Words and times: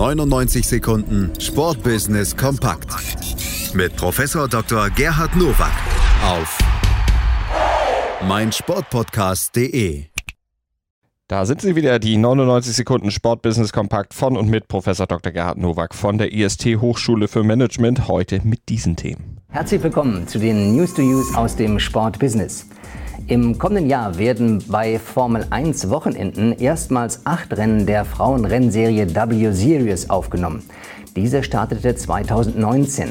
99 0.00 0.66
Sekunden 0.66 1.30
Sportbusiness 1.38 2.34
kompakt 2.34 2.88
mit 3.74 3.94
Professor 3.96 4.48
Dr. 4.48 4.88
Gerhard 4.88 5.36
Nowak 5.36 5.74
auf 6.24 6.58
meinsportpodcast.de. 8.26 10.04
Da 11.28 11.44
sind 11.44 11.60
sie 11.60 11.76
wieder, 11.76 11.98
die 11.98 12.16
99 12.16 12.76
Sekunden 12.76 13.10
Sportbusiness 13.10 13.74
Kompakt 13.74 14.14
von 14.14 14.38
und 14.38 14.48
mit 14.48 14.68
Professor 14.68 15.06
Dr. 15.06 15.32
Gerhard 15.32 15.58
Nowak 15.58 15.94
von 15.94 16.16
der 16.16 16.32
IST 16.32 16.80
Hochschule 16.80 17.28
für 17.28 17.44
Management, 17.44 18.08
heute 18.08 18.40
mit 18.42 18.70
diesen 18.70 18.96
Themen. 18.96 19.42
Herzlich 19.50 19.82
willkommen 19.82 20.26
zu 20.26 20.38
den 20.38 20.76
News 20.76 20.94
to 20.94 21.02
Use 21.02 21.36
aus 21.36 21.56
dem 21.56 21.78
Sportbusiness. 21.78 22.64
Im 23.26 23.58
kommenden 23.58 23.88
Jahr 23.88 24.18
werden 24.18 24.62
bei 24.68 24.98
Formel 24.98 25.46
1 25.50 25.90
Wochenenden 25.90 26.52
erstmals 26.52 27.24
acht 27.24 27.56
Rennen 27.56 27.86
der 27.86 28.04
Frauenrennserie 28.04 29.14
W 29.14 29.52
Series 29.52 30.10
aufgenommen. 30.10 30.62
Diese 31.16 31.42
startete 31.42 31.94
2019. 31.94 33.10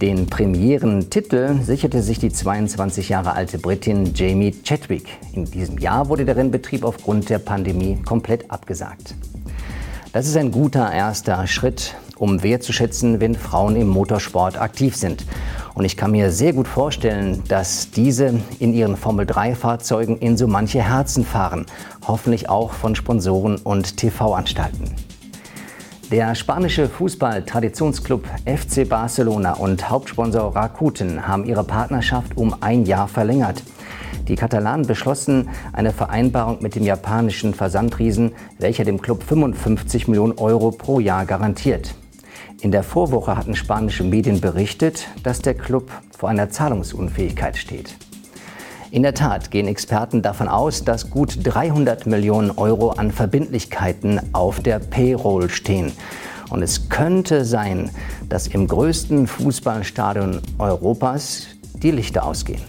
Den 0.00 0.26
Premierentitel 0.26 1.60
sicherte 1.62 2.02
sich 2.02 2.18
die 2.18 2.32
22 2.32 3.08
Jahre 3.08 3.32
alte 3.32 3.58
Britin 3.58 4.12
Jamie 4.14 4.54
Chadwick. 4.64 5.08
In 5.32 5.44
diesem 5.44 5.78
Jahr 5.78 6.08
wurde 6.08 6.24
der 6.24 6.36
Rennbetrieb 6.36 6.84
aufgrund 6.84 7.28
der 7.28 7.38
Pandemie 7.38 7.98
komplett 8.04 8.50
abgesagt. 8.50 9.14
Das 10.12 10.26
ist 10.26 10.36
ein 10.36 10.50
guter 10.50 10.92
erster 10.92 11.46
Schritt, 11.46 11.94
um 12.20 12.42
wertzuschätzen, 12.42 13.18
wenn 13.18 13.34
Frauen 13.34 13.76
im 13.76 13.88
Motorsport 13.88 14.60
aktiv 14.60 14.94
sind. 14.94 15.24
Und 15.74 15.84
ich 15.84 15.96
kann 15.96 16.10
mir 16.10 16.30
sehr 16.30 16.52
gut 16.52 16.68
vorstellen, 16.68 17.42
dass 17.48 17.90
diese 17.90 18.34
in 18.58 18.74
ihren 18.74 18.96
Formel-3-Fahrzeugen 18.96 20.18
in 20.18 20.36
so 20.36 20.46
manche 20.46 20.82
Herzen 20.82 21.24
fahren, 21.24 21.64
hoffentlich 22.06 22.48
auch 22.48 22.72
von 22.72 22.94
Sponsoren 22.94 23.56
und 23.56 23.96
TV-Anstalten. 23.96 24.94
Der 26.10 26.34
spanische 26.34 26.88
Fußball-Traditionsclub 26.88 28.26
FC 28.44 28.86
Barcelona 28.86 29.52
und 29.54 29.88
Hauptsponsor 29.88 30.54
Rakuten 30.54 31.26
haben 31.26 31.44
ihre 31.44 31.64
Partnerschaft 31.64 32.36
um 32.36 32.54
ein 32.60 32.84
Jahr 32.84 33.08
verlängert. 33.08 33.62
Die 34.26 34.34
Katalanen 34.34 34.86
beschlossen 34.86 35.48
eine 35.72 35.92
Vereinbarung 35.92 36.58
mit 36.60 36.74
dem 36.74 36.82
japanischen 36.82 37.54
Versandriesen, 37.54 38.32
welcher 38.58 38.84
dem 38.84 39.00
Club 39.00 39.22
55 39.22 40.08
Millionen 40.08 40.36
Euro 40.38 40.72
pro 40.72 41.00
Jahr 41.00 41.24
garantiert. 41.24 41.94
In 42.62 42.72
der 42.72 42.82
Vorwoche 42.82 43.38
hatten 43.38 43.56
spanische 43.56 44.04
Medien 44.04 44.42
berichtet, 44.42 45.08
dass 45.22 45.40
der 45.40 45.54
Club 45.54 45.90
vor 46.16 46.28
einer 46.28 46.50
Zahlungsunfähigkeit 46.50 47.56
steht. 47.56 47.96
In 48.90 49.02
der 49.02 49.14
Tat 49.14 49.50
gehen 49.50 49.66
Experten 49.66 50.20
davon 50.20 50.46
aus, 50.46 50.84
dass 50.84 51.08
gut 51.08 51.38
300 51.42 52.06
Millionen 52.06 52.50
Euro 52.50 52.90
an 52.90 53.12
Verbindlichkeiten 53.12 54.20
auf 54.34 54.60
der 54.60 54.78
Payroll 54.78 55.48
stehen. 55.48 55.92
Und 56.50 56.62
es 56.62 56.90
könnte 56.90 57.46
sein, 57.46 57.90
dass 58.28 58.48
im 58.48 58.66
größten 58.66 59.26
Fußballstadion 59.26 60.42
Europas 60.58 61.46
die 61.74 61.92
Lichter 61.92 62.24
ausgehen. 62.26 62.60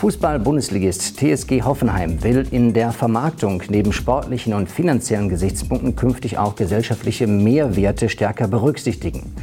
Fußball-Bundesligist 0.00 1.18
TSG 1.18 1.60
Hoffenheim 1.62 2.22
will 2.22 2.46
in 2.50 2.72
der 2.72 2.90
Vermarktung 2.90 3.62
neben 3.68 3.92
sportlichen 3.92 4.54
und 4.54 4.70
finanziellen 4.70 5.28
Gesichtspunkten 5.28 5.94
künftig 5.94 6.38
auch 6.38 6.56
gesellschaftliche 6.56 7.26
Mehrwerte 7.26 8.08
stärker 8.08 8.48
berücksichtigen. 8.48 9.34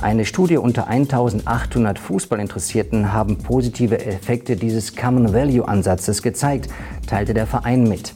Eine 0.00 0.24
Studie 0.24 0.56
unter 0.56 0.88
1800 0.88 2.00
Fußballinteressierten 2.00 3.12
haben 3.12 3.38
positive 3.38 4.04
Effekte 4.04 4.56
dieses 4.56 4.96
Common 4.96 5.32
Value 5.32 5.68
Ansatzes 5.68 6.20
gezeigt, 6.20 6.68
teilte 7.06 7.32
der 7.32 7.46
Verein 7.46 7.84
mit. 7.84 8.12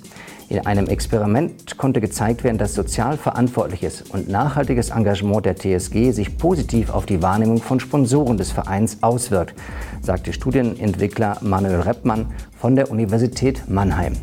In 0.49 0.65
einem 0.65 0.87
Experiment 0.87 1.77
konnte 1.77 2.01
gezeigt 2.01 2.45
werden, 2.45 2.59
dass 2.59 2.75
sozial 2.75 3.17
verantwortliches 3.17 4.03
und 4.03 4.29
nachhaltiges 4.29 4.91
Engagement 4.91 5.45
der 5.45 5.57
TSG 5.57 6.13
sich 6.13 6.39
positiv 6.39 6.91
auf 6.91 7.05
die 7.05 7.21
Wahrnehmung 7.21 7.61
von 7.61 7.81
Sponsoren 7.81 8.37
des 8.37 8.53
Vereins 8.53 8.99
auswirkt, 9.03 9.55
sagte 10.03 10.33
Studienentwickler 10.33 11.39
Manuel 11.41 11.81
Reppmann 11.81 12.27
von 12.59 12.77
der 12.77 12.91
Universität 12.91 13.69
Mannheim 13.69 14.15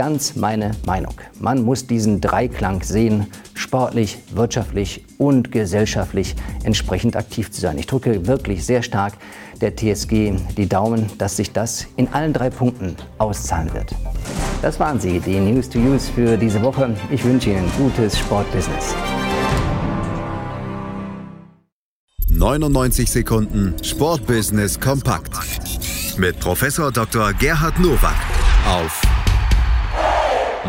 ganz 0.00 0.34
meine 0.34 0.70
Meinung. 0.86 1.12
Man 1.38 1.62
muss 1.62 1.86
diesen 1.86 2.22
Dreiklang 2.22 2.82
sehen, 2.82 3.26
sportlich, 3.52 4.18
wirtschaftlich 4.32 5.04
und 5.18 5.52
gesellschaftlich 5.52 6.36
entsprechend 6.64 7.16
aktiv 7.16 7.50
zu 7.50 7.60
sein. 7.60 7.76
Ich 7.76 7.86
drücke 7.86 8.26
wirklich 8.26 8.64
sehr 8.64 8.82
stark 8.82 9.14
der 9.60 9.76
TSG 9.76 10.32
die 10.56 10.68
Daumen, 10.68 11.10
dass 11.18 11.36
sich 11.36 11.52
das 11.52 11.86
in 11.96 12.08
allen 12.14 12.32
drei 12.32 12.48
Punkten 12.48 12.96
auszahlen 13.18 13.74
wird. 13.74 13.94
Das 14.62 14.78
waren 14.78 15.00
sie, 15.00 15.20
die 15.20 15.40
News 15.40 15.68
to 15.70 15.78
Use 15.78 16.10
für 16.12 16.36
diese 16.36 16.60
Woche. 16.62 16.94
Ich 17.10 17.24
wünsche 17.24 17.50
Ihnen 17.50 17.70
gutes 17.78 18.18
Sportbusiness. 18.18 18.94
99 22.28 23.10
Sekunden 23.10 23.74
Sportbusiness 23.82 24.78
kompakt 24.78 25.32
mit 26.18 26.38
Professor 26.40 26.92
Dr. 26.92 27.32
Gerhard 27.34 27.78
Nowak 27.78 28.14
auf 28.68 29.00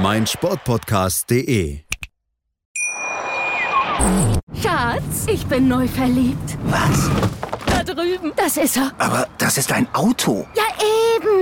meinsportpodcast.de. 0.02 1.80
Schatz, 4.62 5.28
ich 5.28 5.46
bin 5.48 5.68
neu 5.68 5.88
verliebt. 5.88 6.58
Was? 6.64 7.10
Da 7.66 7.84
drüben. 7.84 8.32
Das 8.36 8.58
ist 8.58 8.78
er. 8.78 8.92
Aber 8.98 9.28
das 9.38 9.58
ist 9.58 9.72
ein 9.72 9.88
Auto. 9.94 10.48
Ja, 10.56 10.64